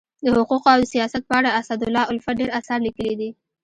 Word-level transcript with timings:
د 0.25 0.27
حقوقو 0.35 0.69
او 0.75 0.81
سیاست 0.93 1.23
په 1.29 1.33
اړه 1.39 1.49
اسدالله 1.61 2.03
الفت 2.11 2.35
ډير 2.39 2.49
اثار 2.59 2.79
لیکلي 2.87 3.13
دي. 3.19 3.29